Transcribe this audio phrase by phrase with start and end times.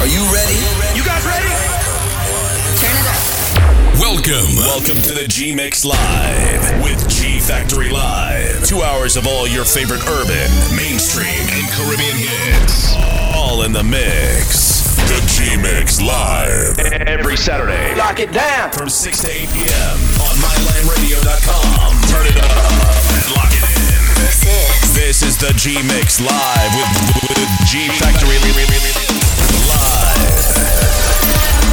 [0.00, 0.56] Are you ready?
[0.96, 1.52] You guys ready?
[2.80, 4.00] Turn it up.
[4.00, 4.56] Welcome.
[4.56, 8.64] Welcome to the G Mix Live with G Factory Live.
[8.64, 12.96] Two hours of all your favorite urban, mainstream, and Caribbean hits.
[13.36, 14.88] All in the mix.
[15.04, 16.78] The G Mix Live.
[17.04, 17.94] Every Saturday.
[17.94, 18.72] Lock it down.
[18.72, 19.96] From 6 to 8 p.m.
[20.16, 21.92] on mylandradio.com.
[22.08, 24.00] Turn it up and lock it in.
[24.16, 24.94] This is.
[24.94, 29.59] This is the G Mix Live with, with G Factory.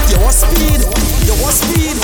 [0.09, 0.79] You want speed?
[1.27, 1.95] You want speed?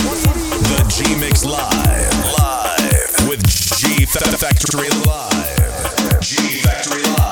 [0.69, 2.13] The G Mix Live.
[2.39, 3.29] Live.
[3.29, 6.19] With G Factory Live.
[6.21, 7.23] G Factory Live.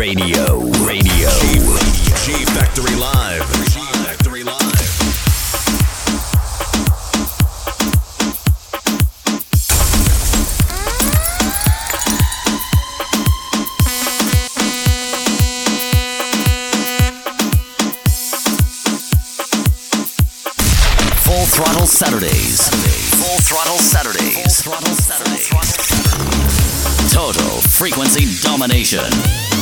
[0.00, 0.60] Radio.
[0.86, 1.28] Radio.
[1.28, 1.58] G,
[2.24, 3.49] G Factory Live.
[27.80, 29.59] frequency domination.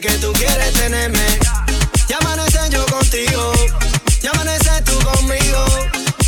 [0.00, 1.26] Que tú quieres tenerme.
[2.08, 3.52] Y amanecer yo contigo.
[4.22, 5.64] Y amanecer tú conmigo.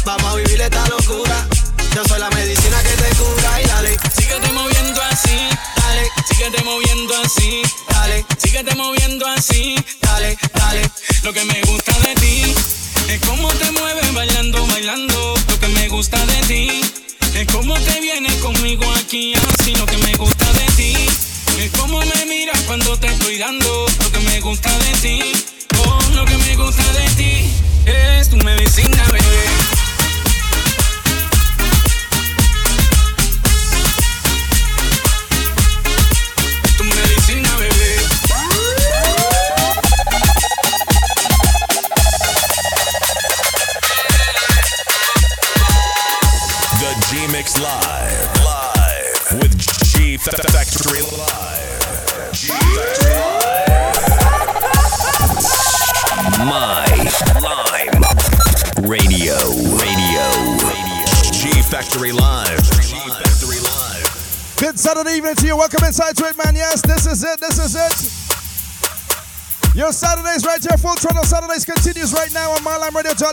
[0.04, 1.46] Vamos a vivir esta locura.
[1.94, 3.62] Yo soy la medicina que te cura.
[3.62, 5.38] Y dale, Síguete moviendo así,
[5.76, 9.76] dale, síguete moviendo así, dale, síguete moviendo así.
[10.02, 10.90] dale, dale.
[11.22, 11.59] Lo que me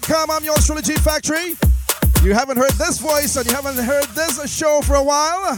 [0.05, 1.55] I'm yours truly, G Factory.
[2.23, 5.57] You haven't heard this voice and you haven't heard this show for a while.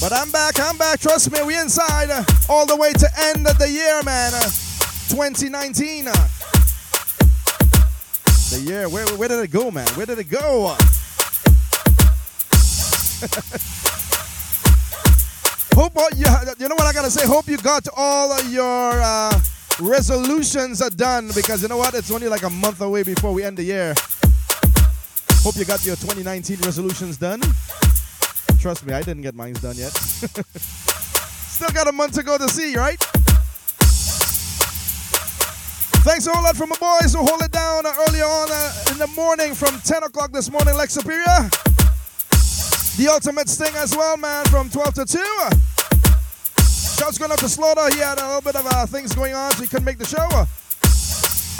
[0.00, 0.60] But I'm back.
[0.60, 1.00] I'm back.
[1.00, 2.08] Trust me, we inside
[2.48, 4.32] all the way to end of the year, man.
[4.32, 4.42] Uh,
[5.10, 6.06] 2019.
[6.06, 6.12] uh.
[8.50, 8.88] The year.
[8.88, 9.88] Where, where did it go, man?
[9.90, 10.68] Where did it go?
[15.74, 16.26] Hope you,
[16.58, 17.26] you know what I gotta say.
[17.26, 19.40] Hope you got all of your uh,
[19.80, 21.94] resolutions are done because you know what?
[21.94, 23.94] It's only like a month away before we end the year.
[25.42, 27.40] Hope you got your 2019 resolutions done.
[28.60, 29.92] Trust me, I didn't get mine done yet.
[29.92, 32.98] Still got a month to go to see, right?
[36.02, 38.98] Thanks a whole lot from my boys who hold it down earlier on uh, in
[38.98, 41.50] the morning from 10 o'clock this morning, Lex Superior.
[42.96, 45.67] The Ultimate Sting as well, man, from 12 to 2.
[46.98, 47.94] Shouts going out to Slaughter.
[47.94, 50.04] He had a little bit of uh, things going on, so he couldn't make the
[50.04, 50.26] show.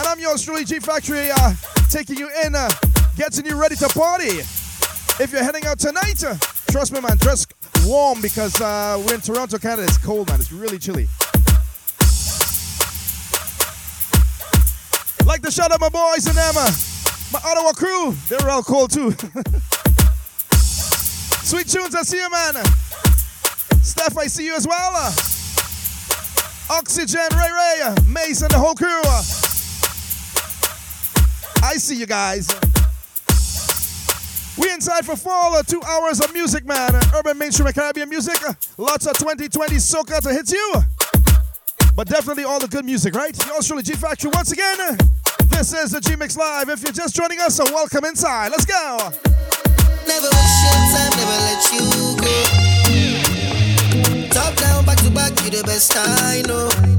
[0.01, 1.55] And I'm yours truly, G Factory, uh,
[1.89, 2.69] taking you in, uh,
[3.17, 4.41] getting you ready to party.
[5.23, 6.35] If you're heading out tonight, uh,
[6.73, 7.47] trust me, man, dress
[7.87, 9.85] warm because uh, we're in Toronto, Canada.
[9.85, 10.41] It's cold, man.
[10.41, 11.07] It's really chilly.
[15.25, 16.73] Like to shout out my boys and them, uh,
[17.33, 18.13] my Ottawa crew.
[18.29, 19.13] They're all cold too.
[21.47, 22.88] Sweet tunes, I see you, man.
[23.89, 24.93] Steph, I see you as well.
[26.69, 29.01] Oxygen, Ray Ray, Mace, and the whole crew.
[31.67, 32.49] I see you guys.
[34.59, 37.01] We inside for fall, uh, two hours of music, man.
[37.15, 38.39] Urban mainstream and Caribbean music.
[38.77, 40.75] Lots of 2020 soca to hit you.
[41.97, 43.35] But definitely all the good music, right?
[43.47, 44.31] Yours truly, G Factory.
[44.35, 44.99] Once again,
[45.49, 46.69] this is the G Mix Live.
[46.69, 48.51] If you're just joining us, so welcome inside.
[48.51, 49.13] Let's go.
[55.51, 56.98] you the best I know.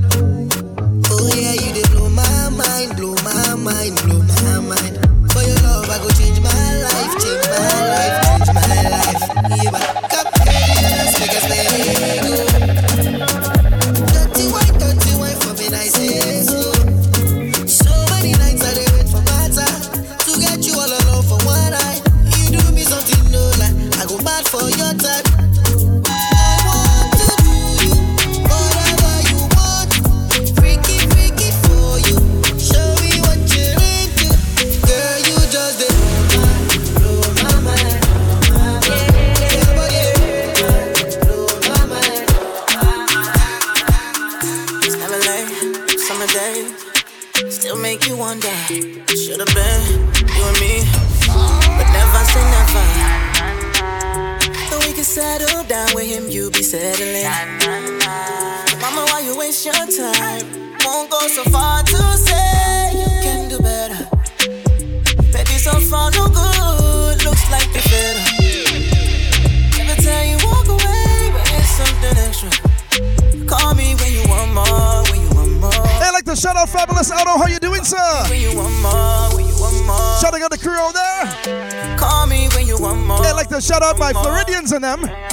[84.79, 85.28] Panem.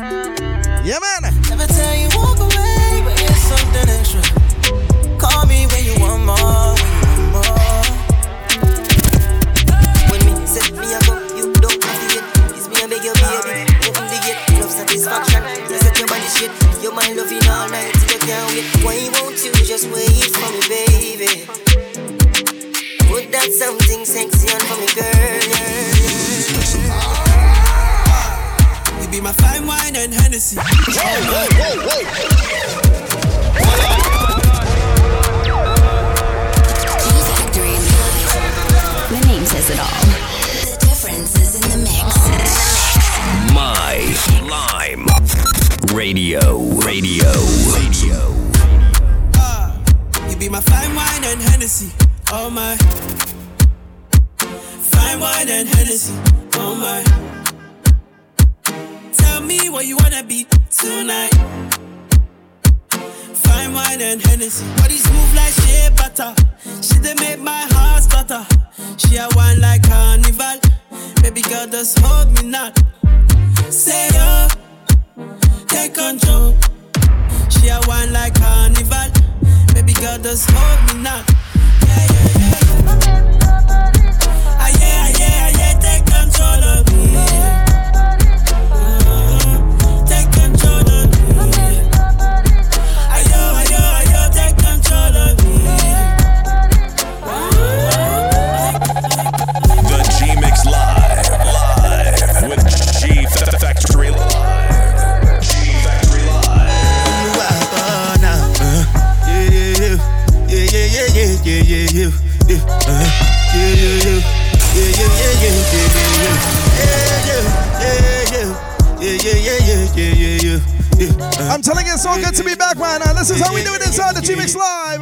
[119.07, 120.61] yeah, yeah, yeah, yeah, yeah, yeah.
[120.99, 121.11] yeah.
[121.39, 123.03] Uh, I'm telling you, it's all good to be back, man.
[123.07, 125.01] And this is how we do it inside the G-Mix Live.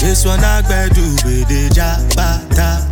[0.00, 2.82] This one I do with the jabata.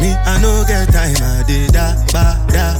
[0.00, 2.78] Me, I no get time, I did da ba da.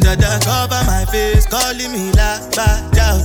[0.00, 3.20] Dada cover my face, calling me la ba da.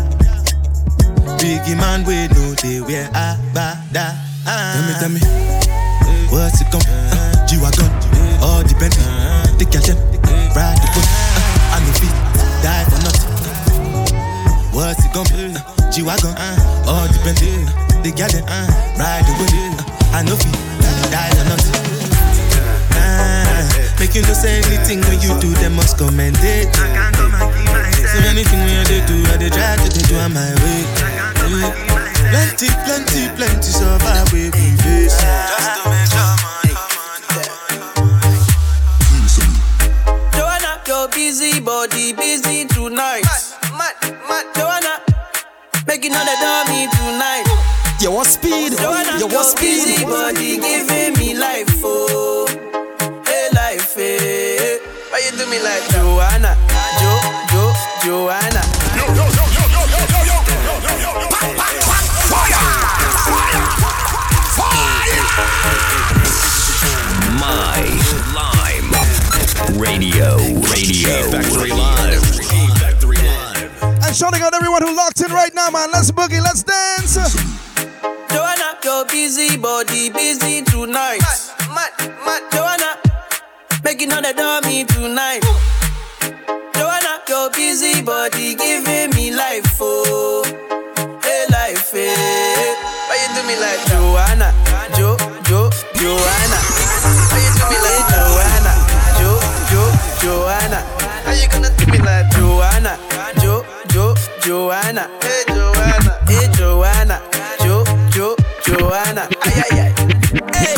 [1.40, 4.14] Biggie man, we know they wear a ba da.
[4.46, 5.20] Tell me, tell me,
[6.30, 6.82] what's it come?
[6.86, 7.48] Uh, uh-huh.
[7.48, 7.90] G-Wagon,
[8.44, 9.58] all the Bentley, uh-huh.
[9.58, 10.03] take your time.
[14.74, 15.54] What's it gonna be?
[15.94, 17.70] G-Wagon, uh, all depending.
[18.02, 18.66] The garden, uh,
[18.98, 19.78] ride the wind.
[20.10, 20.58] I know feet,
[21.14, 21.62] die or not.
[22.98, 23.70] Nah,
[24.02, 26.74] make you no say anything when you do, they must commend it.
[26.74, 30.82] So anything when they do, I they try to they do on my way.
[30.90, 31.94] I can't come and keep
[32.34, 35.22] Plenty, plenty, plenty survive so we face.
[35.22, 36.74] Just to make sure money.
[40.34, 43.53] Joanna, your busy body, busy tonight
[44.34, 44.94] mad Joanna,
[45.88, 47.46] making all the dummy tonight.
[48.02, 49.86] You what speed, Joanna, you want speed.
[49.86, 52.48] Busy body giving me life, oh,
[53.28, 54.80] hey life, hey.
[55.10, 56.02] Why you do me like that?
[56.02, 56.52] Joanna,
[57.00, 57.14] Jo,
[57.52, 57.64] Jo,
[58.04, 58.64] Joanna?
[58.98, 59.06] Yo,
[67.40, 67.84] My
[68.34, 68.94] Lime
[69.78, 70.38] Radio,
[70.72, 71.53] Radio
[74.14, 75.90] shouting out everyone who locked in right now, man.
[75.92, 77.16] Let's boogie, let's dance.
[78.30, 81.20] Joanna, your busy body busy tonight.
[81.74, 81.92] Mad, mad,
[82.26, 82.42] mad.
[82.52, 82.98] Joanna,
[83.84, 85.42] making all the dummy tonight.
[86.76, 90.44] Joanna, your busy body giving me life, oh,
[91.24, 92.76] hey life, hey.
[93.10, 94.54] Why you do me like Joanna,
[94.96, 95.18] Jo,
[95.50, 96.60] Jo, Joanna?
[97.34, 98.74] Why you do me like Joanna,
[99.18, 99.30] Jo,
[99.74, 99.82] Jo,
[100.22, 100.80] Joanna?
[101.26, 103.00] How you gonna do me like Joanna,
[103.40, 105.08] Jo, Jo, Joanna?
[105.22, 107.22] Hey Joanna, hey Joanna,
[107.64, 108.36] Jo, Jo,
[108.66, 109.28] Joanna.
[109.46, 109.94] Ay ay ay.
[110.58, 110.76] Hey,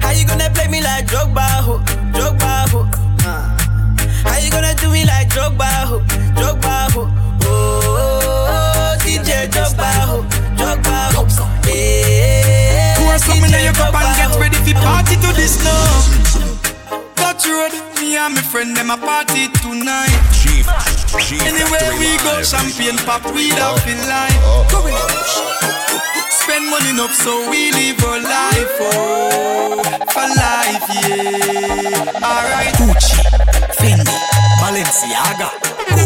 [0.00, 1.80] how you gonna play me like Drogba, ho,
[2.12, 2.86] Drogba, ho?
[3.26, 4.30] Uh.
[4.30, 5.98] How you gonna do me like Drogba, ho,
[6.38, 7.10] Drogba, ho?
[7.46, 10.22] Oh, DJ Drogba, ho,
[10.54, 11.44] Drogba, ho.
[11.64, 16.94] Hey, Pour some in your cup and get ready for party to this now.
[17.16, 20.14] Touch road, me and my friend them a party tonight.
[20.32, 21.03] Chief.
[21.18, 22.46] Chief Anywhere we go, Live.
[22.46, 24.34] champagne pop, we don't feel like.
[26.30, 32.20] Spend money enough so we live our life, oh, for life, yeah.
[32.20, 32.74] Alright.
[32.76, 33.20] Gucci,
[33.78, 34.16] Fendi,
[34.60, 35.50] Balenciaga,
[35.96, 36.04] Go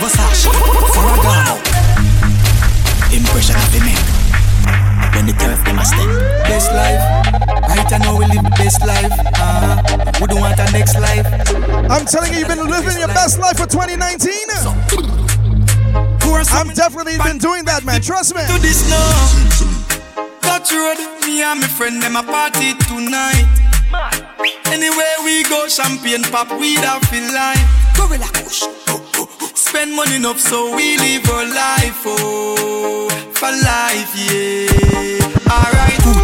[0.00, 0.50] Versace,
[0.92, 1.56] Ferragamo.
[3.14, 4.01] Impression of the make
[5.22, 6.08] when the turf them a step.
[6.50, 7.02] Best life,
[7.68, 9.12] right I know we live the best life.
[9.38, 9.78] Uh,
[10.20, 11.26] we don't want a next life.
[11.90, 14.32] I'm telling you, you've been living your best life for 2019.
[16.52, 18.00] I'm definitely been doing that, man.
[18.00, 18.42] Trust me.
[18.46, 19.08] to this now.
[20.42, 23.46] Touch road, me and my friend them a party tonight.
[24.66, 27.62] Anywhere we go, champagne pop, we don't feel like.
[27.96, 29.21] Gorilla Kush.
[29.72, 35.50] Spend money enough so we live our life, oh, for life, yeah.
[35.50, 36.21] Alright.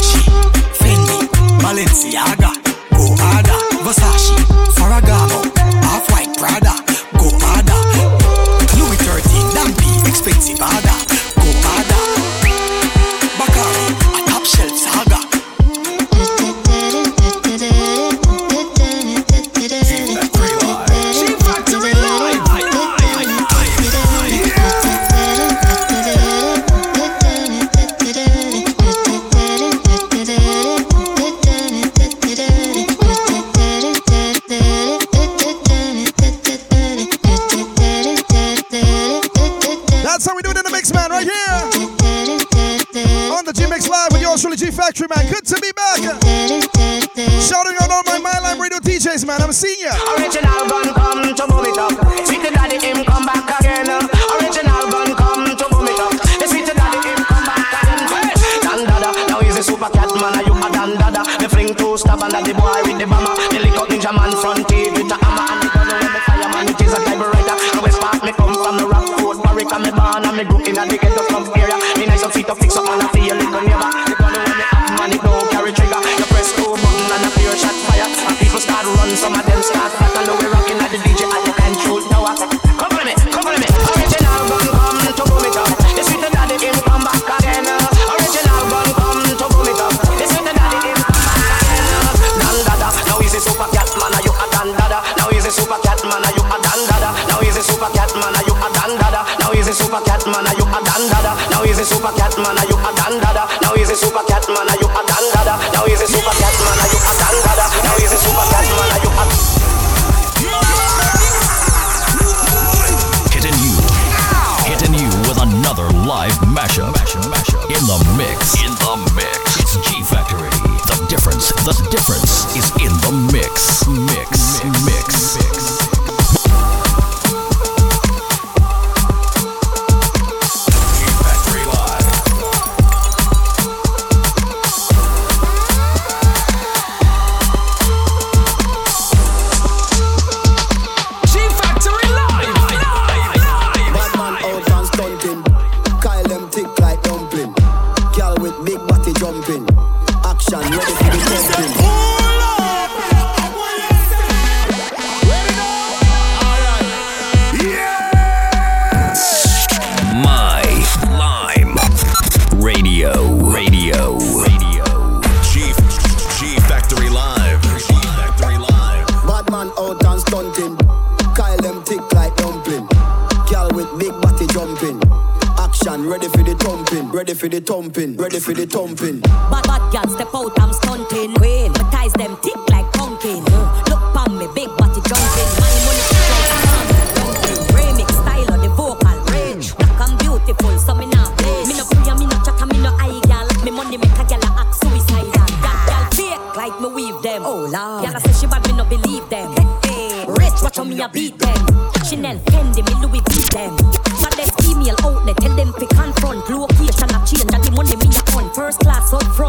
[206.38, 208.54] Location, location, change, and the money me a on.
[208.54, 209.47] First class up front.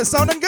[0.00, 0.08] Yet.
[0.08, 0.39] Trust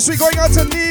[0.00, 0.89] anniversary going out to Neil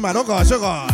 [0.00, 0.89] 买多 nó 个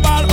[0.00, 0.25] girl,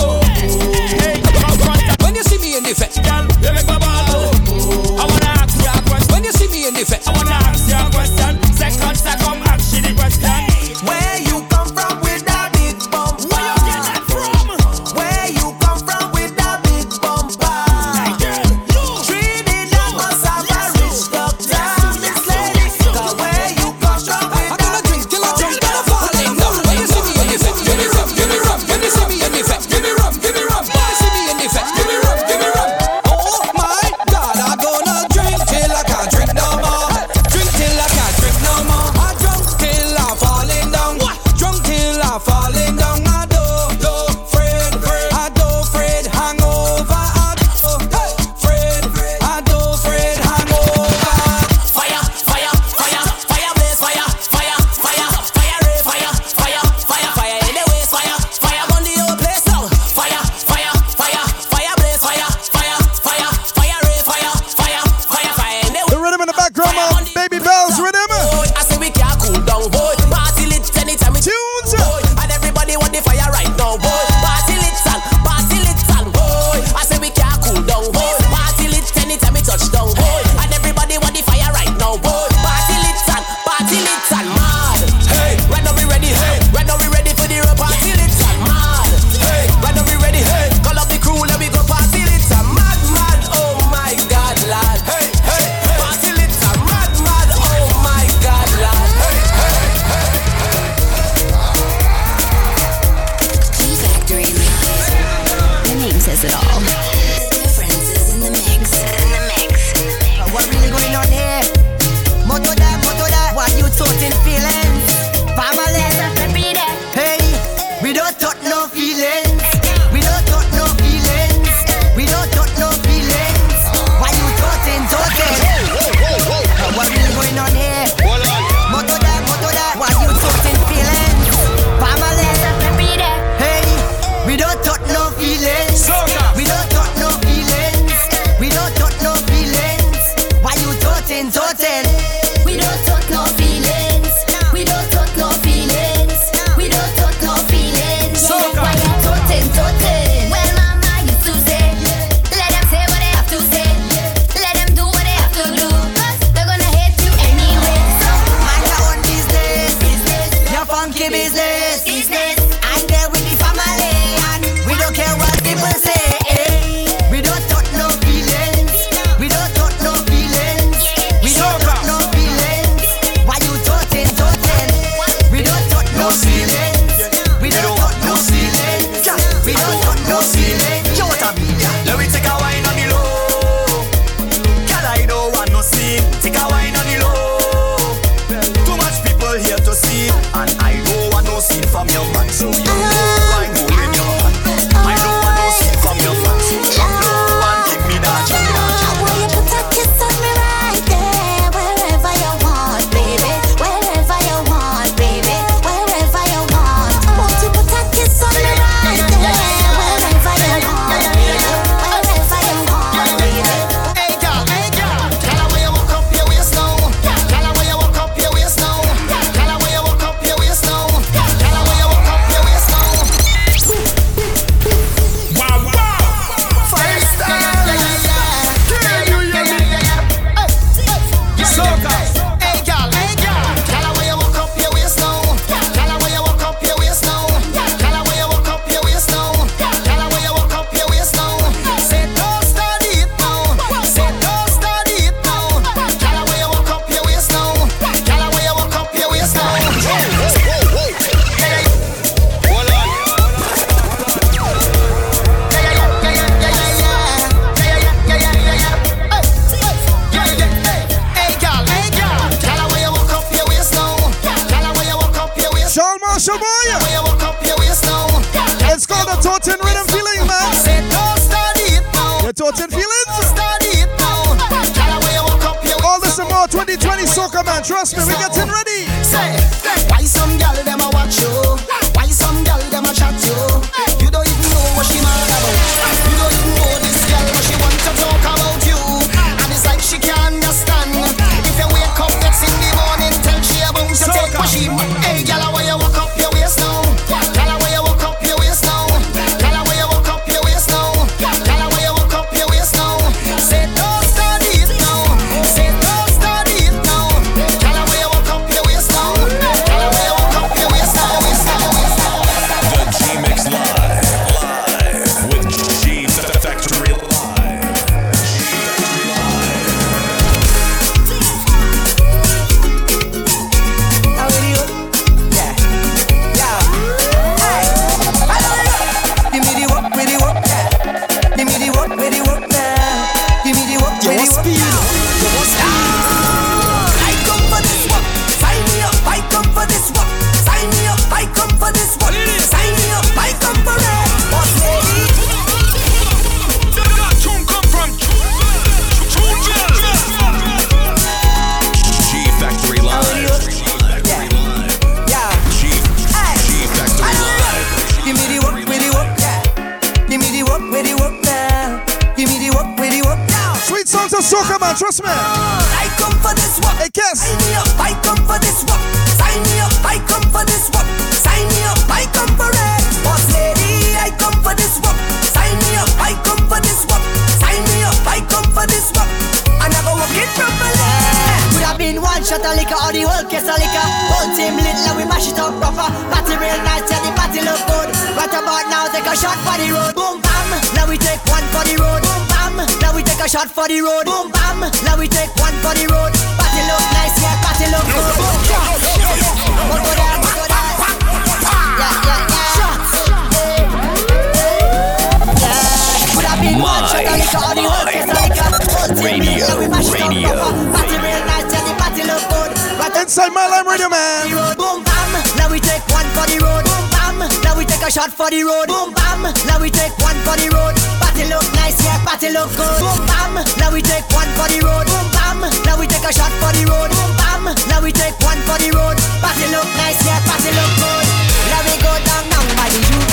[413.73, 414.29] Spider-Man.
[414.53, 416.61] Boom bam, now we take one for the road.
[416.61, 418.69] Boom bam, now we take a shot for the road.
[418.69, 420.77] Boom bam, now we take one for the road.
[421.01, 422.77] Party look nice, yeah, party look good.
[422.77, 424.85] Boom bam, now we take one for the road.
[424.85, 426.93] Boom bam, now we take a shot for the road.
[426.93, 428.93] Boom bam, now we take one for the road.
[429.25, 431.09] Party look nice, yeah, party look good.
[431.49, 433.09] Now we go down down by the juve.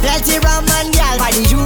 [0.00, 1.63] Plenty rum and gal by the juve.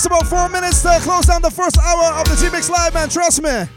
[0.00, 3.08] us about four minutes to close down the first hour of the T-Mix Live, man.
[3.08, 3.50] Trust me.
[3.50, 3.68] And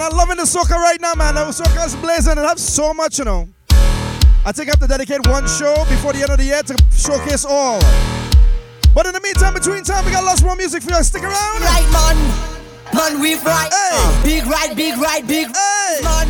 [0.00, 1.34] I'm loving the soccer right now, man.
[1.34, 3.46] The soccer is blazing and I have so much, you know.
[4.44, 6.74] I think I have to dedicate one show before the end of the year to
[6.90, 7.78] showcase all.
[8.94, 11.02] But in the meantime, between time, we got lots more music for you.
[11.02, 11.60] Stick around.
[11.60, 12.16] Right, man.
[12.94, 13.70] Man, we ride.
[13.72, 14.22] Hey.
[14.24, 16.00] Big ride, big ride, big hey.
[16.02, 16.28] man.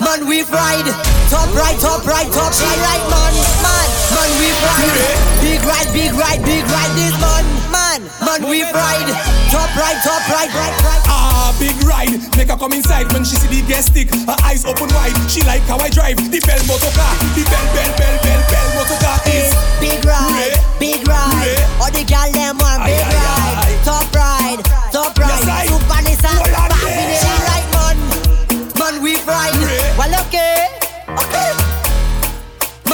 [0.00, 0.88] Man, we ride.
[1.28, 3.34] Top right, top right, top right, right man.
[3.60, 5.37] Man, man, we fried
[5.68, 9.08] ride, big ride, big ride this man, man, man we ride.
[9.52, 11.02] Top ride, top ride, right, right.
[11.06, 12.16] Ah, big ride.
[12.36, 14.08] Make her come inside when she see the gas stick.
[14.24, 15.14] Her eyes open wide.
[15.28, 17.14] She like how I drive the bell motor car.
[17.36, 21.60] The bell, bell, bell, bell, bell motor car is big ride, big ride.
[21.80, 25.68] All the girl them want big ride, top ride, top ride.
[25.68, 27.57] Super nice, happy ride.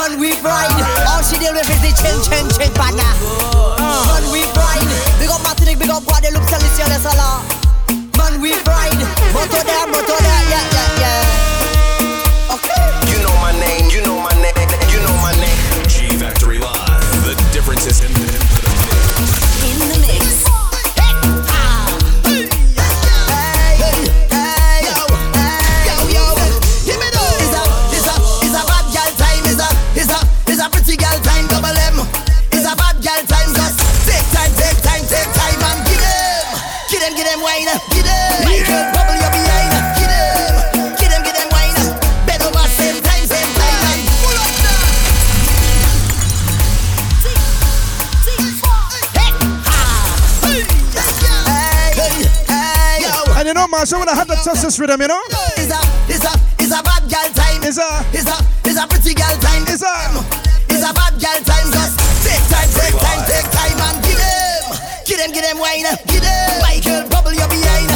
[0.04, 0.68] One week ride.
[1.08, 3.08] All she deal with is the chin, chin, chin banner.
[4.12, 4.84] One week ride.
[5.18, 7.40] Big up Martinique, big up Guadeloupe, Celestia, Lesala.
[8.18, 9.00] Man, we ride.
[9.32, 11.33] Motor there, motor there, yeah, yeah, yeah.
[53.82, 55.20] So when I have had the justice rhythm, you know?
[55.58, 57.60] It's a, it's a, it's a bad girl time.
[57.66, 59.66] It's a, it's a, it's a pretty girl time.
[59.66, 59.94] It's a,
[60.70, 61.68] it's a bad girl time.
[61.68, 64.64] Just take time, take time, take time and give them.
[65.04, 65.84] Give them, give them wine.
[66.06, 66.62] Give them.
[66.62, 67.93] Michael, bubble your behind.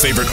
[0.00, 0.27] favorite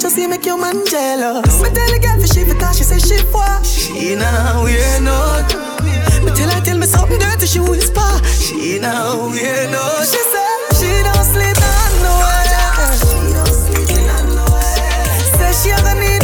[0.00, 1.60] just make your man jealous.
[1.62, 3.44] Me tell the girl for she fit she say she for.
[3.64, 4.72] She now we
[5.04, 5.52] not.
[6.24, 8.00] Me tell her tell me something dirty, she whisper.
[8.24, 10.06] She now we not.
[10.08, 12.48] She say she don't sleep on no way.
[13.86, 15.52] She don't no way.
[15.52, 16.19] Say she ever need.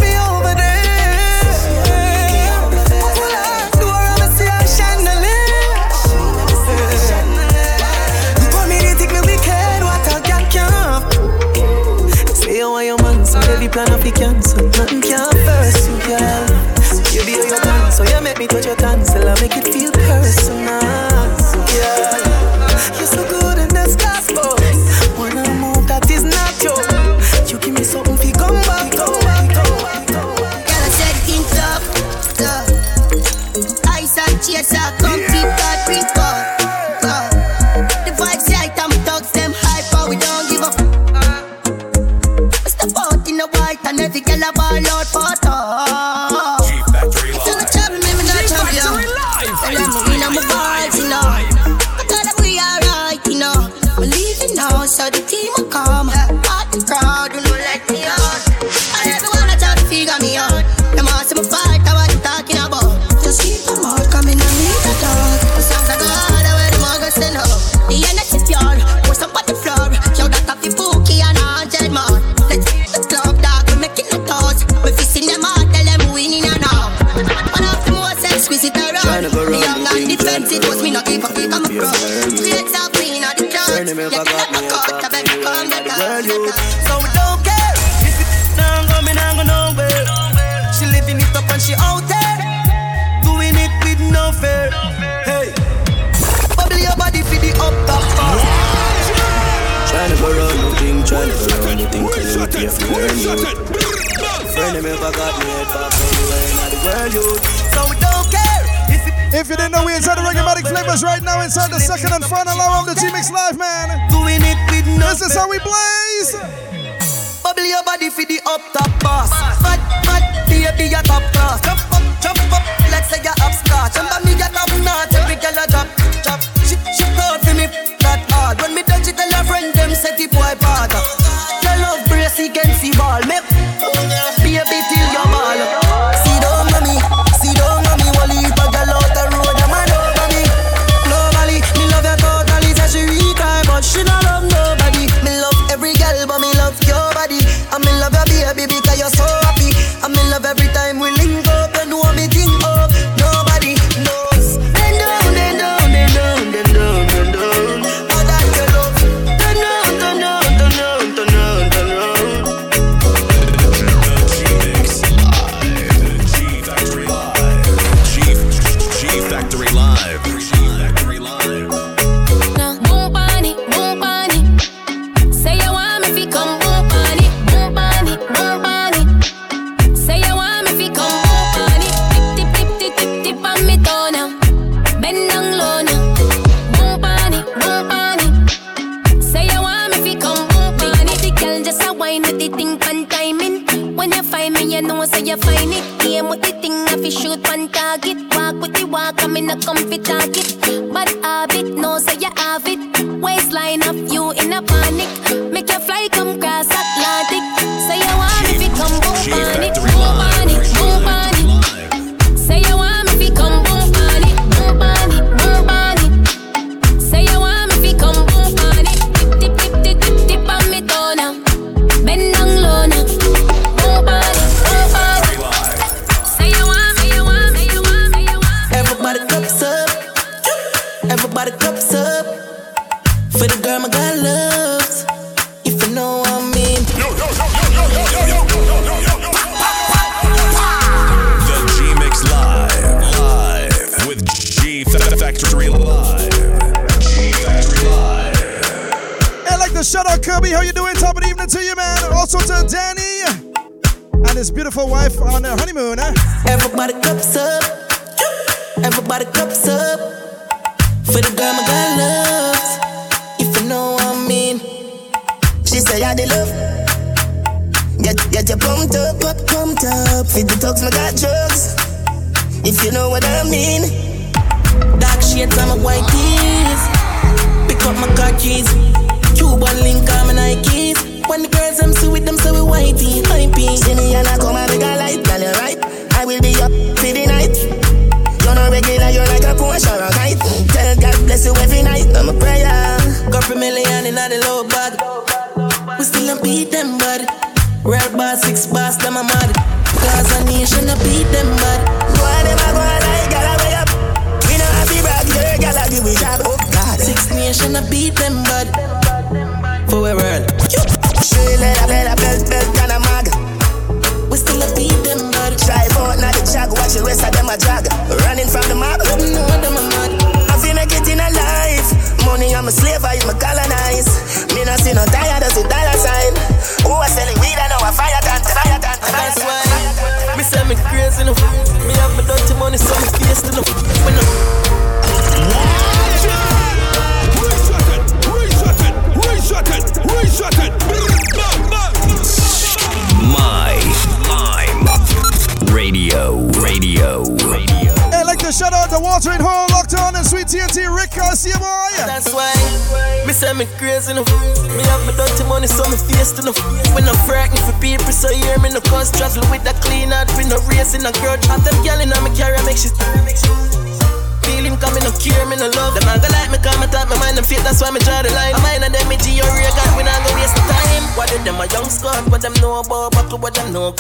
[372.67, 373.93] know about buckle, what them know.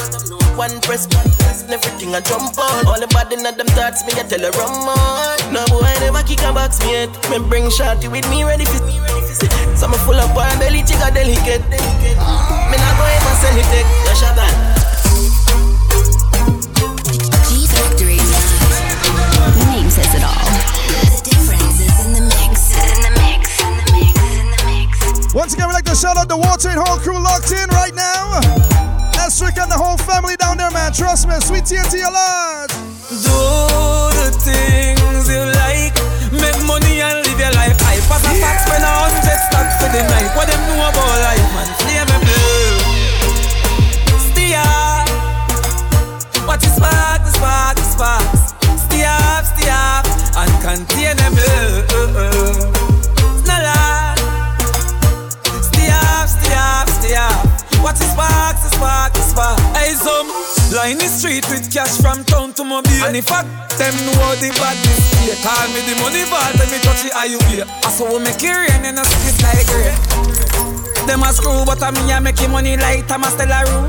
[0.59, 2.87] One press, one press, and everything I jump on.
[2.87, 5.55] All the bad in them thoughts, me I tell her run on.
[5.55, 7.11] No boy I never kick a box me yet.
[7.31, 8.83] Me bring shorty with me ready for.
[9.79, 11.63] So me full of on belly, chick a delicate.
[11.71, 14.76] Me not go ever sell it, take your shabbat.
[25.37, 27.93] Once again, we'd like to shout out the Water and whole crew locked in right
[27.93, 28.41] now.
[29.13, 30.97] That's and the whole family down there, man.
[30.97, 32.73] Trust me, sweet TNT a lot.
[33.21, 33.37] Do
[34.17, 35.93] the things you like.
[36.33, 37.77] Make money and live your life.
[37.85, 40.33] I pass a fax spend a hundred stacks for the night.
[40.33, 41.69] What them know about life, man?
[41.85, 42.81] Flame me blue.
[44.33, 44.65] Steer.
[46.49, 48.57] What is spark, the spark, the sparks.
[48.89, 51.37] Stay up, stay up, and contain them.
[51.37, 51.96] Snella.
[57.97, 59.59] What is spark, the spark, the spark.
[59.73, 60.29] Hey, some
[60.77, 62.93] line the street with cash from town to mobile.
[63.09, 63.41] And if I
[63.81, 67.65] them know the badness here, call me the money vault, let me touch the IUB.
[67.65, 69.97] I saw we make it rain and a split like rain.
[71.09, 73.89] Them a screw, but I me a make money like I'm a stellar room.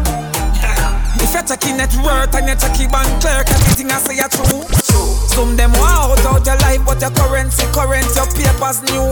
[1.19, 4.63] If you're checking net worth and you're checking bank clerk, everything I say are true.
[5.35, 9.11] Some them want out out your life, but your currency, current, your papers new.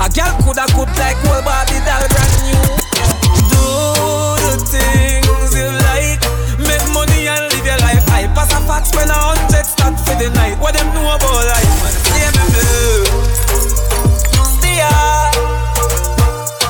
[0.00, 2.89] A girl coulda good like whole body doll brand new.
[4.60, 6.20] Things you like,
[6.60, 8.04] make money and live your life.
[8.12, 10.60] I pass a fat spend a hundred start for the night.
[10.60, 11.94] What them know about life, man?
[12.06, 13.08] Play me blue.
[14.60, 15.32] Stay up.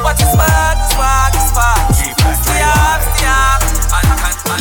[0.01, 1.93] What is spark, spark, spark.
[1.93, 3.61] Stay up, stay up.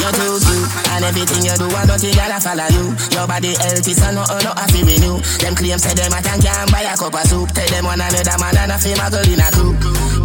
[0.01, 0.67] You're too cute,
[0.97, 2.91] and everything you do, I don't think I'll follow you.
[3.13, 5.21] Your body healthy, so no, no, I feel renew.
[5.39, 7.53] Them claims say them a tank can buy a cup of soup.
[7.53, 9.77] Tell them one another man and a fame a girl in a group.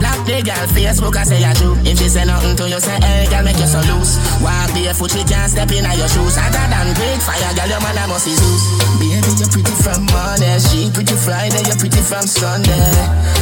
[0.04, 1.80] Black the girl Facebook, I say you true.
[1.80, 4.20] If she say nothing to you, say hey, girl, make you so loose.
[4.44, 6.36] Walk barefoot, she can't step in your shoes.
[6.36, 8.62] Other than great fire, girl, your man a must be Zeus.
[9.00, 12.92] Baby, you're pretty from Monday, she pretty Friday, you're pretty from Sunday.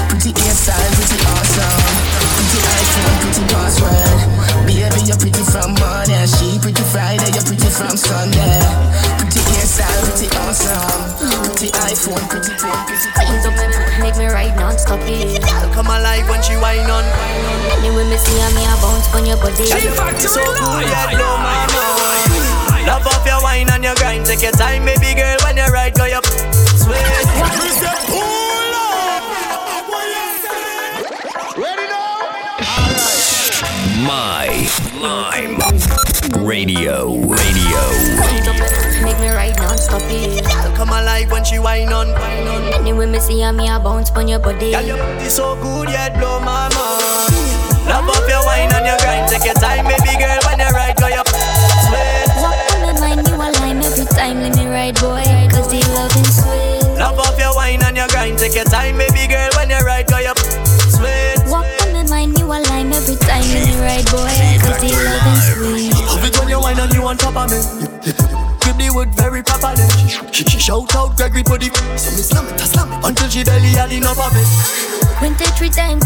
[0.06, 1.82] Pretty hairstyle, pretty awesome.
[2.30, 4.18] Pretty iPhone, pretty password.
[4.62, 8.62] Baby, you're pretty from Monday, she pretty Friday, you're pretty from Sunday.
[9.72, 11.16] Pretty awesome.
[11.40, 13.08] Pretty iPhone, pretty pretty, pretty.
[13.24, 15.40] Wind up and make me ride non-stop it.
[15.72, 17.04] Come alive when she whine on.
[17.80, 19.64] Anyway, me see me a bounce on your body.
[20.20, 22.86] So cool, yeah, blow my mind.
[22.86, 24.26] Love off your wine and your grind.
[24.26, 26.26] Take your time, baby girl, when you ride, go up.
[26.76, 28.51] Sweet.
[34.02, 34.50] My
[34.98, 35.62] Lime
[36.44, 37.14] Radio.
[37.22, 37.82] Radio.
[38.18, 38.50] Wind
[39.04, 40.44] make me ride non-stop it.
[40.74, 42.08] Come alive when she whine on.
[42.74, 44.72] Anyway, me see me a bounce on your body.
[44.72, 47.86] Girl, your body so good, yet blow my mind.
[47.86, 49.28] Love off your wine and your grind.
[49.30, 51.28] Take your time, baby girl, when you ride, go up.
[51.28, 52.42] Sweet.
[52.42, 54.42] Walk on my mind, you a lime every time.
[54.42, 55.22] Let me ride, boy,
[55.54, 56.98] cause the loving sweet.
[56.98, 58.38] Love off your wine and your grind.
[58.38, 60.41] Take your time, baby girl, when you ride, go up.
[63.12, 63.42] Every time.
[63.52, 66.06] Let me ride, boy, cause the loving sweet.
[66.06, 67.60] Love it when you wine and you on top of me.
[68.60, 69.86] Grip the wood very properly.
[70.32, 73.92] Shout out Gregory the so me slam it, I slam it until she belly had
[73.92, 74.48] enough of it.
[75.18, 76.04] Twenty three times.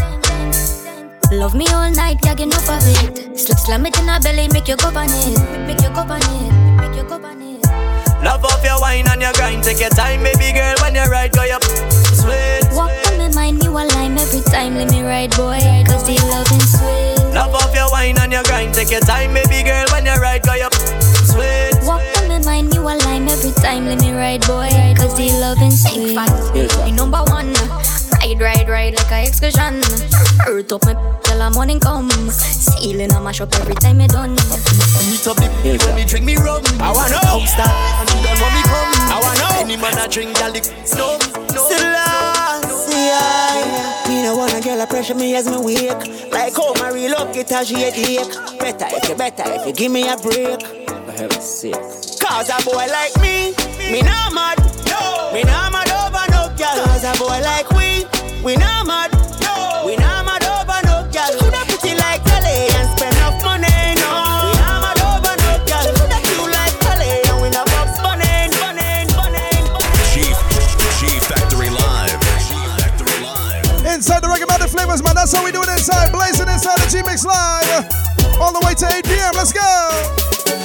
[1.32, 3.38] Love me all night, get enough of it.
[3.38, 5.38] Sl- slam it in her belly, make you go on it.
[5.66, 6.52] Make you go on it.
[6.80, 7.62] Make you go on it.
[8.22, 9.62] Love off your wine and your grind.
[9.64, 11.64] Take your time, baby girl, when you ride, go up.
[12.14, 12.70] Sweet.
[12.74, 13.05] My
[13.36, 14.74] mind, you a lime every time.
[14.74, 17.34] Let me ride, boy, cause the loving sweet.
[17.36, 18.72] Love off your wine and your grind.
[18.74, 20.74] Take your time, baby girl, when you ride, go up.
[20.74, 21.76] Sweet.
[21.84, 23.84] Walk on my mind, you a lime every time.
[23.84, 26.16] Let me ride, boy, cause the loving sweet.
[26.84, 27.52] Me number one.
[27.60, 27.68] Uh,
[28.24, 29.84] ride, ride, ride like a excursion.
[30.48, 32.10] Earth up my till the morning come.
[32.32, 34.34] Ceiling I mash up every time me done.
[34.34, 36.64] Beat up the beat when me drink me rum.
[36.80, 37.44] I wanna know.
[37.44, 38.92] Star and you done when me come.
[39.12, 39.60] I wanna know.
[39.60, 41.18] Any man I drink, y'all lick snow.
[41.52, 42.05] Selassie, I Me
[44.26, 47.50] no wanna get a pressure me as me wake Like how my real love get
[47.52, 50.60] a shade ache Better if you better if you give me a break.
[50.62, 53.54] For heaven's sake Cause a boy like me,
[53.92, 54.58] me not mad.
[54.86, 55.30] No.
[55.32, 56.84] Me not mad over no girl.
[56.86, 59.15] Cause a boy like we, we not mad
[74.96, 75.14] Reggae man.
[75.14, 76.12] That's how we do it inside.
[76.12, 77.84] Blazing inside the G Mix Live.
[78.40, 79.32] All the way to 8 p.m.
[79.34, 79.60] Let's go.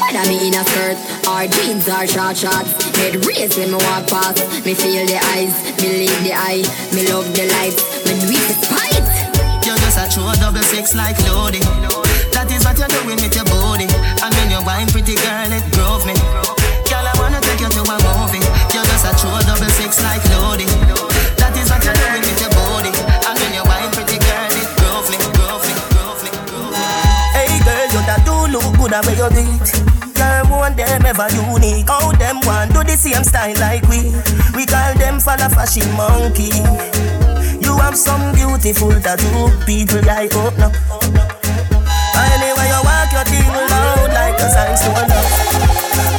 [0.01, 0.97] Whether me in a skirt
[1.27, 5.53] or jeans or short shorts Head raised when me walk past Me feel the eyes,
[5.81, 9.05] me leave the eye Me love the lights, me do it despite
[9.65, 11.61] You're just a true double six like loading.
[12.33, 13.85] That is what you're doing with your body.
[14.23, 16.40] And when you're wine, pretty girl, it drove me.
[28.91, 29.71] The way you do it.
[30.19, 31.87] Girl, want them ever unique.
[31.87, 34.11] How them want do the same style like we.
[34.51, 36.51] We call them follow fashion monkey.
[37.63, 40.71] You have some beautiful tattoo, people like up oh, now.
[42.35, 44.75] Anyway, you walk your thing loud like a sign
[45.07, 45.31] love.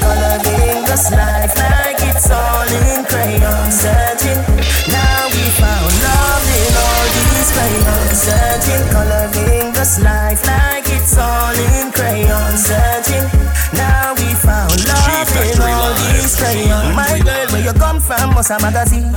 [0.00, 3.68] Coloring this life like it's all in crayon.
[3.68, 4.40] Searching,
[4.88, 8.18] now we found love in all these crayons.
[8.22, 12.54] Searching, coloring this life like it's all in crayon.
[12.56, 13.26] Searching,
[13.74, 16.94] now we found love in all these crayons.
[16.94, 18.34] My girl, where you come from?
[18.34, 19.12] Must a magazine.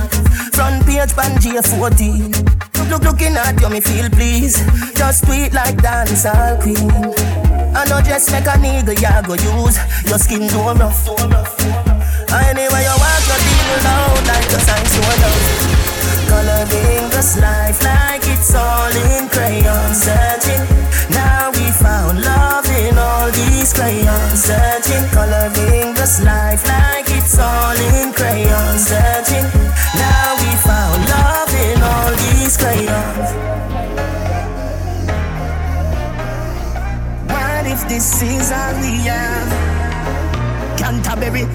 [0.56, 2.32] Front page, Pangea 14.
[2.88, 4.56] Look, looking at you, me feel please.
[4.94, 6.90] Just tweet like dancehall queen.
[7.76, 9.76] I know just make a nigga, ya go use
[10.08, 11.04] your skin too rough.
[12.32, 15.76] Anyway, you walk your deal loud like a sign so love.
[16.30, 18.15] Coloring this life like
[18.46, 19.92] it's all in crayon.
[19.92, 20.62] Searching,
[21.10, 24.44] now we found love in all these crayons.
[24.44, 28.78] Searching, coloring this life like it's all in crayon.
[28.78, 29.46] Searching,
[29.98, 33.28] now we found love in all these crayons.
[37.26, 39.50] What if this is all we have?
[40.78, 41.46] Canterbury,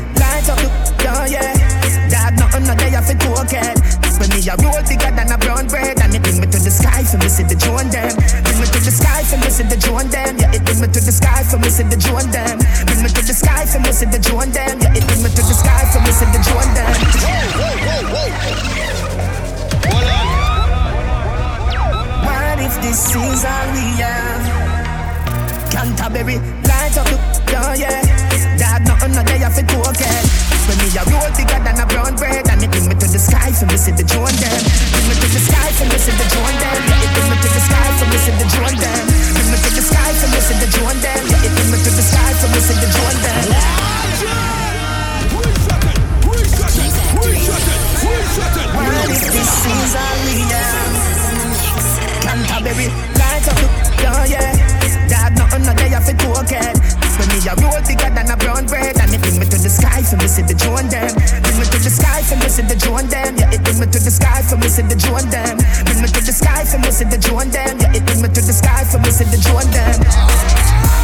[4.41, 7.03] me a roll bigger than a brown bread, and it bring me to the sky
[7.03, 8.09] for me see the drone them.
[8.43, 10.37] Bring me to the sky for me see the drone them.
[10.37, 12.57] Yeah, it bring me to the sky for me see the drone them.
[12.85, 14.79] Bring me to the sky for me see the drone them.
[14.81, 16.89] Yeah, it bring me to the sky for me see the drone them.
[22.25, 24.41] What if this is all we have?
[25.69, 26.37] Canterbury,
[33.61, 34.57] from listen to Jordan.
[34.89, 36.57] Bring me to the sky from listen to Jordan.
[36.57, 39.01] Yeah, it bring me to the sky from listen to Jordan.
[39.37, 41.21] Bring me to the sky from listen to Jordan.
[41.29, 43.45] Yeah, it bring me to the sky from listen to Jordan.
[48.73, 50.69] What if this is our leader?
[52.25, 53.61] Canterbury, light up,
[54.01, 55.05] yeah, yeah.
[55.05, 56.31] Dad, nothing, no day, I fit to
[57.21, 59.69] when me a roll bigger than a brown bread And it bring me to the
[59.69, 61.13] sky for missing the joint them
[61.45, 63.50] Bring me to the sky for missing the joint them Yeah,
[64.01, 65.57] to the sky for see the drone them.
[65.85, 67.77] Bring me to the sky for see the drone them.
[67.77, 69.93] Yeah, it bring me to the sky for see the drone them.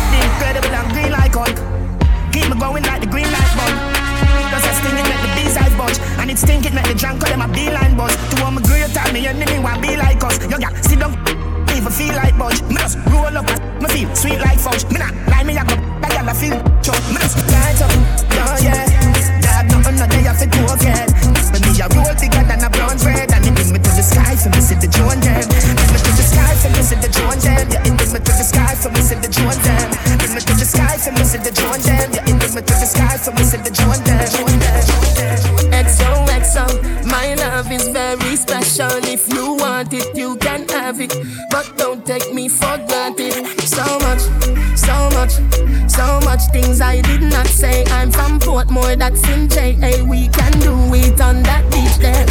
[0.10, 1.58] The incredible and green like Hulk.
[2.34, 3.78] Keep me going like the green light bulb.
[4.50, 6.96] Cause I sting it make the bees eyes budge And it stink it make the
[6.96, 9.98] drunk call them a beeline buzz To all my great time, me enemy want be
[9.98, 11.14] like us Yo, yeah, sit down,
[11.76, 13.46] even feel like budge Me just roll up,
[13.84, 17.20] me feel sweet like fudge Me not lie, me a go, I feel chug Me
[17.20, 17.92] just light up,
[41.12, 41.50] it.
[41.50, 43.34] But don't take me for granted.
[43.62, 44.22] So much,
[44.76, 45.34] so much,
[45.90, 47.84] so much things I did not say.
[47.86, 50.04] I'm from Portmore, that's in JA.
[50.04, 52.26] We can do it on that beach there.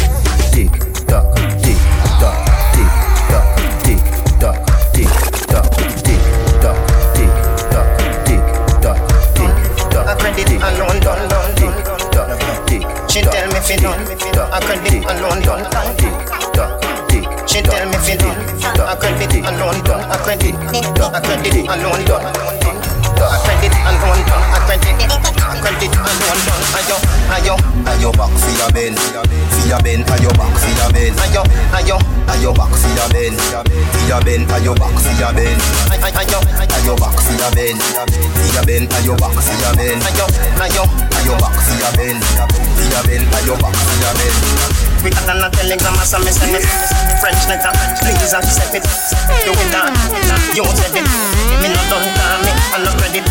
[0.51, 0.71] Tick
[1.07, 1.77] tock, tick
[2.19, 2.37] tock,
[2.73, 2.91] tick
[3.29, 3.45] tock,
[3.83, 4.01] tick
[4.39, 4.57] tock,
[4.93, 5.11] tick
[5.51, 5.67] tock,
[6.03, 6.21] tick
[6.61, 6.77] tock,
[7.15, 7.31] tick
[7.71, 7.87] tock,
[8.25, 8.43] tick
[8.81, 8.97] tock,
[9.35, 9.53] tick
[9.91, 10.07] tock.
[10.07, 11.77] I credit alone, done, done, done.
[13.09, 14.05] She tell me fi done.
[14.51, 15.65] I credit alone, done.
[15.96, 15.96] She
[19.47, 20.03] alone, done.
[20.11, 22.25] I credit, I credit alone, done.
[22.25, 24.43] I credit alone, done.
[24.51, 24.95] I credit,
[25.39, 26.63] I credit alone, done.
[26.77, 26.97] Ayo,
[27.31, 27.55] ayo,
[27.87, 31.41] Ayo back for your ben, for your ben, ayo back for your ben, ayo,
[31.71, 31.97] ayo,
[32.27, 35.57] ayo back for your ben, for your ben, ayo back for your ben,
[35.97, 36.37] ayo,
[36.75, 40.25] ayo back for your ben, for your ben, ayo back for your ben, ayo,
[40.91, 41.67] ayo, ayo.
[45.03, 46.65] We got on a telegram or some send it
[47.21, 47.71] French letter,
[48.01, 48.83] please accept it.
[49.45, 49.93] You win that,
[50.53, 51.05] you said it.
[51.61, 53.25] Me no done call me, I no credit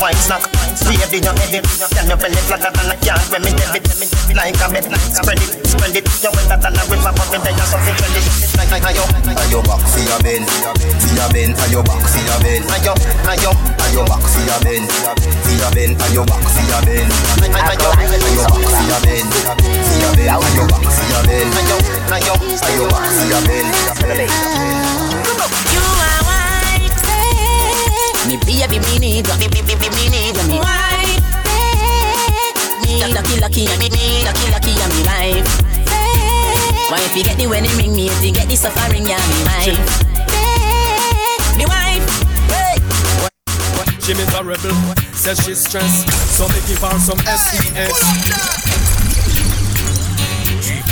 [0.00, 0.42] White snack,
[0.84, 1.64] baby you edit.
[1.94, 3.88] Can you belly flatter than a yard when me debit.
[4.34, 4.84] Like a bed,
[5.14, 6.04] spread it, spread it.
[6.04, 8.26] You that than a river but me there you something credit
[8.58, 9.04] Like ayo,
[9.38, 12.92] Ayo back for your ben, for your ben, ayo back for your ben, ayo,
[13.32, 13.52] ayo,
[13.86, 14.82] ayo back for your ben,
[15.40, 19.96] for your ben, ayo back for your ben, ayo, ayo back for your ben, for
[20.04, 21.76] your back for your ben, ayo,
[22.12, 23.66] ayo, ayo back for your ben.
[25.72, 26.96] You are white,
[28.28, 29.34] Me baby, me need you.
[29.40, 29.48] Me,
[30.52, 30.60] you.
[30.60, 31.20] White,
[33.12, 33.88] lucky, lucky, and me,
[34.24, 35.48] lucky, lucky, and me life.
[36.90, 39.80] Why you get the wedding ring, me if you get the suffering, yeah, me wife.
[41.58, 42.04] me wife.
[44.04, 44.34] She Jimmy's.
[45.16, 47.96] Says she's stressed, so me give her some SES.
[49.00, 49.03] G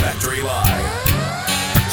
[0.03, 1.03] Factory Live.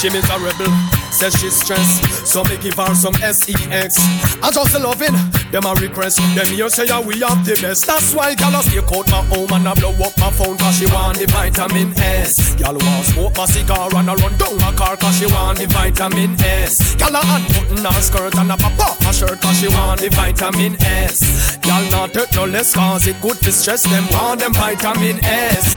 [0.03, 0.73] A rebel.
[1.13, 3.95] Says she's stressed, so me give her some SEX.
[4.43, 5.15] I just loving
[5.53, 6.19] them a request.
[6.35, 7.87] Them here say yeah, we have the best.
[7.87, 10.79] That's why gal a stay out my home and I blow up my phone cause
[10.79, 12.55] she want the vitamin S.
[12.57, 15.67] Gal want smoke my cigar and I run down my car cause she want the
[15.67, 16.97] vitamin S.
[16.97, 20.09] Gal a unbutton her skirt and a pop off her shirt cause she want the
[20.11, 21.59] vitamin S.
[21.59, 25.77] Gal not hurt no less cause it good to stress them want them vitamin S.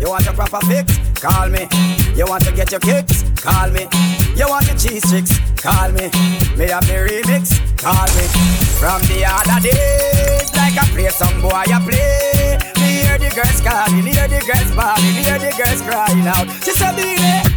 [0.00, 1.05] You want a proper fix?
[1.20, 1.66] Call me.
[2.14, 3.24] You want to get your kicks?
[3.40, 3.88] Call me.
[4.36, 5.32] You want your cheese tricks?
[5.56, 6.12] Call me.
[6.56, 7.56] Me have the remix?
[7.80, 8.24] Call me.
[8.76, 12.60] From the other days, like I play some boy I play.
[12.76, 16.44] Me hear the girls calling, hear the girls bawling, hear the girls crying out.
[16.62, 16.94] She said.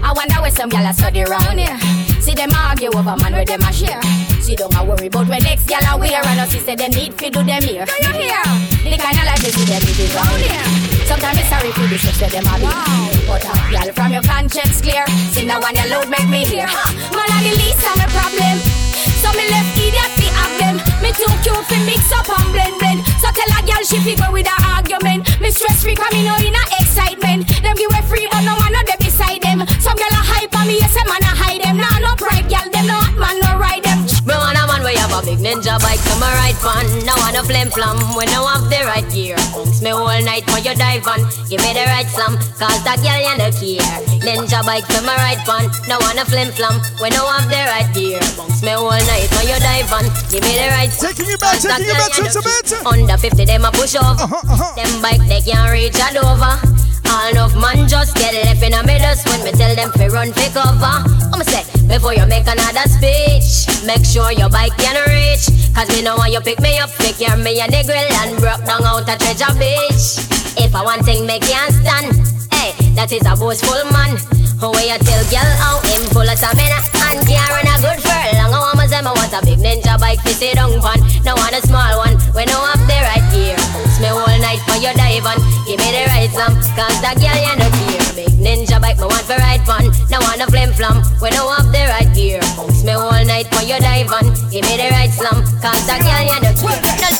[0.02, 1.78] I wonder where some gyal a study round here.
[2.22, 4.00] See them argue over man where them a share.
[4.40, 7.14] She don't a worry about when next gyal a wear and us say them need
[7.16, 7.86] fi do them here.
[7.86, 8.44] Do you hear?
[8.88, 10.99] The kind of life they see them live round here.
[11.10, 12.70] Sometimes it's sorry for the shit where them a be.
[13.26, 15.06] But uh, gyal from your conscience clear.
[15.34, 16.70] See now when your load make me hear.
[16.70, 16.86] Ha!
[17.10, 18.56] Man a the least of my problem.
[19.18, 20.76] So me left idiot fi have them.
[21.02, 23.02] Me too cute fi mix up and blend blend.
[23.18, 25.26] So tell a gyal she fi go with a argument.
[25.42, 27.50] Me stress free 'cause me know in a excitement.
[27.66, 29.66] Them give away free but no man no dey beside them.
[29.82, 31.78] Some gyal a hype on me yes a man a hide them.
[31.82, 33.49] Nah no pride gyal them no hot man no
[35.20, 36.86] a man where you have a big ninja bike to my right fan.
[37.06, 39.36] No want a flim flam when no have the right gear.
[39.54, 41.20] Bounce me all night when you dive on.
[41.50, 44.00] Give me the right slam, cause that girl you no care.
[44.24, 45.70] Ninja bike to my right fan.
[45.88, 48.20] No want a flim flam when no have the right gear.
[48.38, 50.06] Bounce me all night when you dive on.
[50.30, 52.86] Give me the right Taking you back, taking you back, switch a bit.
[52.86, 54.16] Under 50 them a push over.
[54.20, 54.76] Uh-huh, uh-huh.
[54.76, 56.80] Them bike they can't reach a Dover.
[57.10, 60.32] All enough man just get left in a middle when me tell them fi run
[60.34, 61.02] fi cover.
[61.34, 65.50] I'ma say before you make another speech, make sure your bike can reach.
[65.74, 68.62] Cause me know when you pick me up, pick your me the grill and broke
[68.66, 70.22] down out a treasure beach.
[70.62, 72.14] If I want thing make can't stand,
[72.54, 74.14] hey, that is a boastful man.
[74.62, 78.00] Who way you tell girl how him full of stamina and can run a good
[78.04, 78.54] furlong.
[78.54, 81.00] I want say me want a big ninja bike to sit down on.
[81.24, 83.19] No want a small one, we no have the right
[84.50, 85.38] me all night for your dive on.
[85.66, 88.02] Give me the right slam, cause that girl you no fear.
[88.18, 89.86] Big ninja bike me want for ride fun.
[90.10, 92.42] No want a flim flam, no have the right gear.
[92.58, 94.26] Bounce me all night for your dive on.
[94.50, 96.78] Give me the right slam, cause that girl you no fear.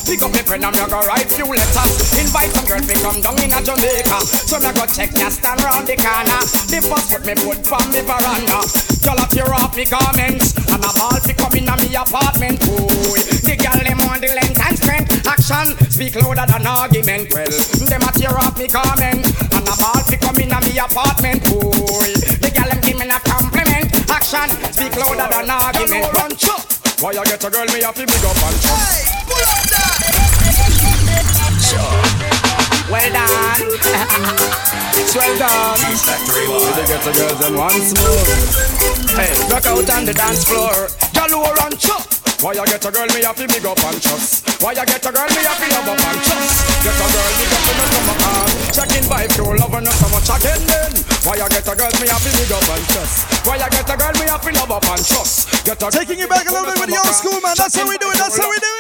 [0.10, 2.18] Pick up the pen and me go write few letters.
[2.18, 4.20] Invite some girl to come down in a Jamaica.
[4.26, 6.42] So me go check ya stand round the corner.
[6.66, 8.66] The first put me foot from me veranda.
[9.06, 12.58] Girl a tear off me garments and a ball fi come in a me apartment.
[12.66, 14.34] Boy, the girl them want the
[14.90, 15.26] length.
[15.28, 17.30] Action speak louder than argument.
[17.34, 17.46] Well,
[17.86, 19.22] them a tear off me garment
[19.54, 21.46] and a ball fi come in a me apartment.
[21.46, 22.12] Boy,
[22.42, 23.88] the girl them give me a compliment.
[24.10, 26.10] Action speak louder than argument.
[26.14, 26.66] Run chop.
[27.02, 28.80] Why you get a girl me have to big up and chop.
[29.30, 29.64] Pull up
[32.90, 33.62] Well done.
[34.98, 35.80] it's well done.
[35.86, 38.26] We dey get the girls them once more.
[39.16, 40.90] Hey, rock out on the dance floor.
[41.20, 42.08] Galore and chop.
[42.40, 44.48] Why you get a girl me to big up and trust?
[44.64, 46.56] Why you get a girl me to love up and trust?
[46.80, 50.00] Get a girl big up in the stomach and checking vibe to love her not
[50.00, 50.92] so much again then.
[51.28, 53.28] Why you get a girl me to big up and trust?
[53.44, 55.52] Why you get a girl me have to love up and trust?
[55.68, 57.60] Get a Taking it back a little bit with the old school, man.
[57.60, 58.16] That's how we do it.
[58.16, 58.80] That's how we do it.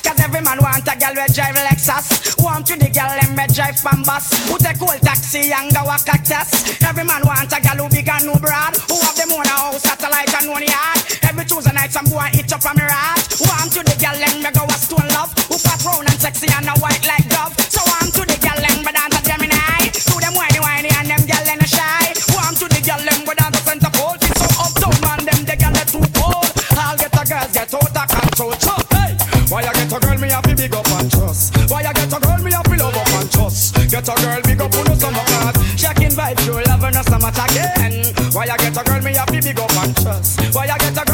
[0.00, 3.44] Cause every man want a girl we drive Lexus Want to the girl them we
[3.52, 7.84] drive Pambas Who take old taxi and go a cactus Every man want a girl
[7.84, 11.00] who big and no broad Who have them own a house, satellite and own yard
[11.26, 14.38] Every Tuesday night some boy eat up from me rod Want to the girl them
[14.38, 17.52] we go a stone love Who fat round and sexy and a white like dove
[17.66, 21.10] So want to the girl them we dance a Gemini To them whiny whiny and
[21.10, 24.46] them girl them shy Want to the girl them we dance a center pole So
[24.62, 26.48] uptown man them the girl they too cold
[26.78, 29.18] All get a girls get out of control Chop, hey!
[29.50, 31.58] Why you get a girl me have to big up and trust?
[31.68, 33.74] Why you get a girl me have to love up and trust?
[33.90, 35.54] Get a girl big up on the summer class.
[35.74, 38.14] Checking vibe, true love and so much again.
[38.32, 40.40] Why you get a girl me have to big up and trust?
[40.54, 41.13] Why you get a girl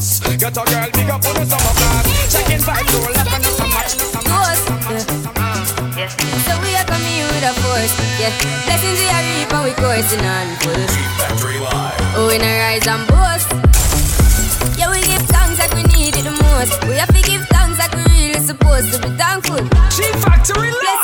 [0.00, 0.38] up?
[0.40, 2.32] Get a girl big up on the summer class.
[2.32, 4.60] Checking vibe, true love and so much, so much.
[6.48, 8.32] So we are coming with a force, yeah.
[8.64, 10.72] Blessings we are reap and we coursing on full.
[11.60, 12.16] Live.
[12.16, 13.48] Oh, in a rise and boast.
[14.78, 16.80] Yeah, we give thanks like we need it the most.
[16.88, 19.60] We have to give thanks like we really supposed to be thankful.
[19.92, 20.99] G Factory Blessings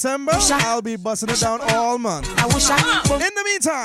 [0.00, 2.26] December, I, will be busting it down all month.
[2.40, 2.78] I wish I
[3.20, 3.84] In the meantime,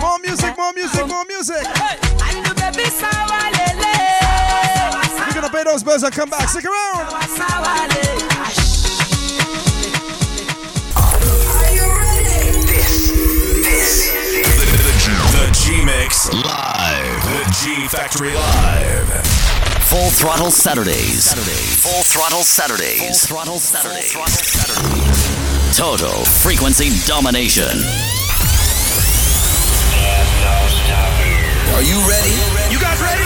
[0.00, 1.66] more music, more music, more music.
[1.76, 1.98] Hey.
[5.20, 6.48] We're gonna pay those bills and come back.
[6.48, 7.12] Stick around.
[7.12, 7.20] Are
[11.74, 12.56] you ready?
[12.64, 13.12] This,
[13.60, 14.64] this, this.
[15.36, 17.22] The G Mix Live.
[17.28, 19.42] The G Factory Live.
[19.92, 21.24] Full throttle Saturdays.
[21.24, 21.82] Saturdays.
[21.82, 23.24] Full Throttle Saturdays.
[23.24, 24.12] Full throttle Saturdays.
[24.12, 25.78] Full throttle Saturdays.
[25.78, 27.64] Total frequency domination.
[31.72, 32.36] Are you ready?
[32.68, 33.24] You guys ready?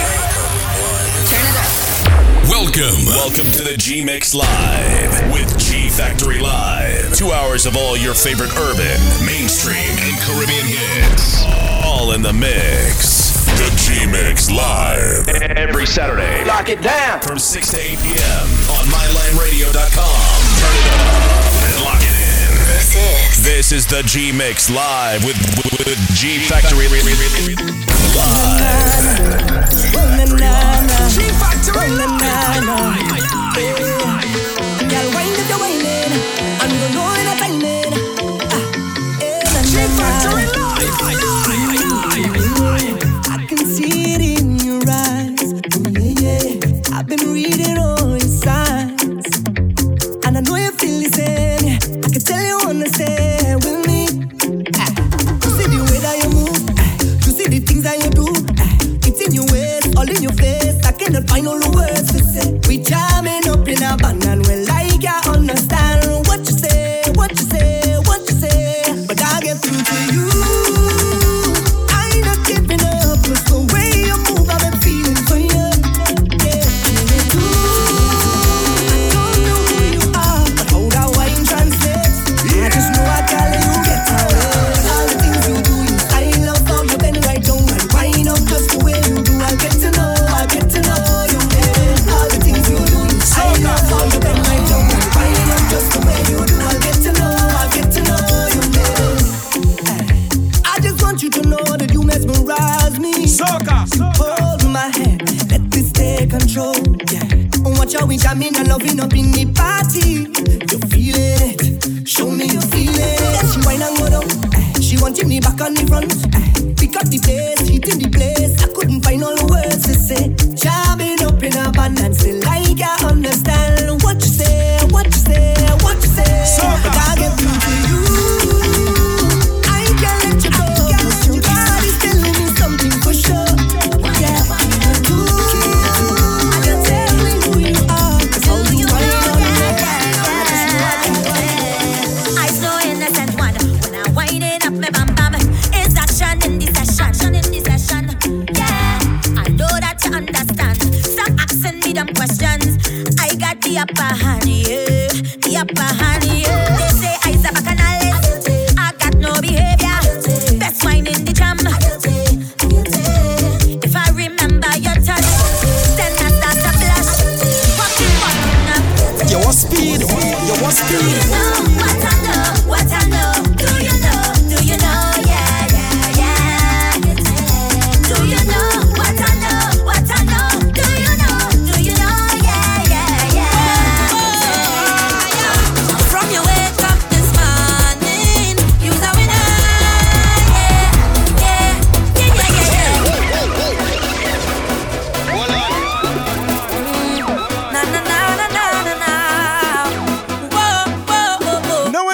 [1.27, 2.47] Turn it up.
[2.47, 3.03] Welcome.
[3.11, 7.13] Welcome to the G Mix Live with G Factory Live.
[7.13, 11.43] Two hours of all your favorite urban, mainstream, and Caribbean hits.
[11.85, 13.26] All in the mix.
[13.57, 15.29] The G Mix Live.
[15.57, 16.45] Every Saturday.
[16.45, 17.21] Lock it down.
[17.21, 18.47] From 6 to 8 p.m.
[18.69, 20.37] on MyLineRadio.com.
[20.61, 22.53] Turn it up and lock it in.
[22.69, 23.45] This is.
[23.45, 25.37] This is the G Mix Live with,
[25.87, 26.87] with, G Factory.
[26.89, 27.01] Live.
[31.15, 31.89] G Factory
[36.61, 37.93] I'm gonna know that I need.
[39.65, 40.67] G Factory Live.
[40.99, 41.36] Ah, eh,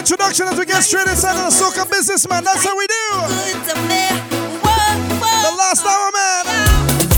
[0.03, 2.43] introduction as we get straight inside of the soca businessman.
[2.43, 3.05] That's how we do.
[5.47, 6.45] The last hour, man.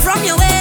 [0.03, 0.54] From your way.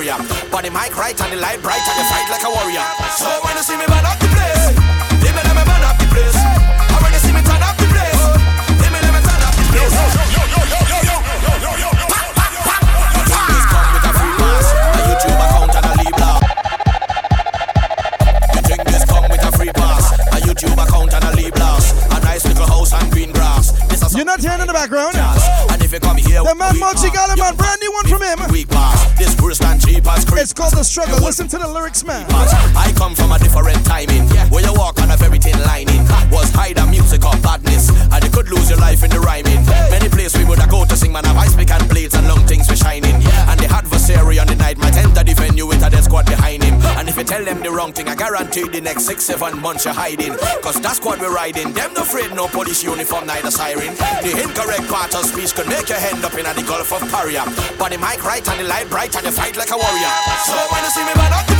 [0.00, 0.16] barrier.
[0.50, 2.84] But the mic right and the light bright and the fight like a warrior.
[3.16, 3.49] So
[30.40, 31.18] It's called The Struggle.
[31.22, 32.24] Listen to the lyrics, man.
[32.30, 34.26] I come from a different timing.
[34.28, 34.48] Yeah.
[34.48, 34.99] Where you walk
[48.30, 50.38] Guaranteed the next six, seven months you're hiding.
[50.62, 53.90] Cause that squad we're riding, them no afraid, no police uniform, neither siren.
[54.22, 57.42] The incorrect part of speech could make your hand up in the Gulf of Paria.
[57.76, 60.12] But the mic right and the light bright and you fight like a warrior.
[60.46, 61.59] So when you see me, man,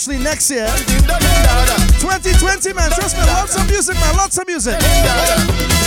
[0.00, 0.66] actually next year.
[2.00, 2.90] 2020, man.
[2.90, 4.16] Trust me, lots of music, man.
[4.16, 5.79] Lots of music.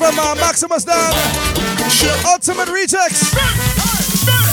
[0.00, 1.12] one from uh, Maximus Dan.
[2.26, 3.30] Ultimate Rejects.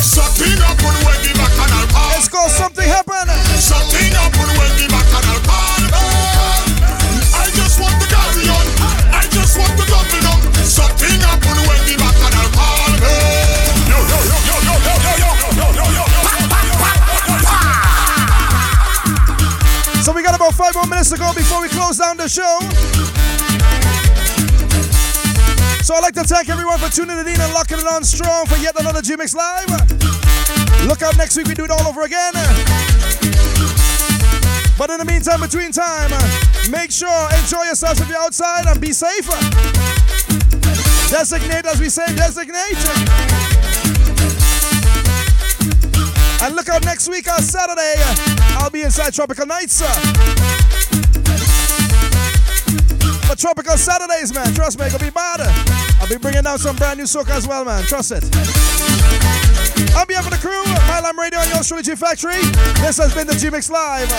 [0.01, 1.71] Something happen when the back and.
[2.13, 3.27] Let's go, something happen.
[3.57, 5.81] Something happen when the back and alcohol.
[7.33, 8.65] I just want to carry on.
[9.13, 10.41] I just want to double up.
[10.65, 12.91] Something happen when the back and alcohol.
[13.89, 16.05] Yo, yo, yo, yo, yo, yo, yo, yo, yo, yo, yo.
[20.01, 22.59] So we got about five more minutes to go before we close down the show.
[26.27, 29.33] to thank everyone for tuning in and locking it on strong for yet another G-Mix
[29.33, 29.69] Live.
[30.85, 32.33] Look out next week, we do it all over again.
[34.77, 36.11] But in the meantime, between time,
[36.69, 39.25] make sure, enjoy yourselves if you're outside and be safe.
[41.09, 42.77] Designate as we say, designate.
[46.43, 47.95] And look out next week on Saturday.
[48.59, 49.81] I'll be inside Tropical Nights.
[53.27, 55.80] But Tropical Saturdays, man, trust me, it's gonna be better.
[56.01, 57.83] I'll be bringing down some brand new soca as well, man.
[57.83, 58.23] Trust it.
[59.95, 62.41] On behalf of the crew, Mylam Radio and your Astrology Factory,
[62.81, 64.09] this has been the G-Mix Live.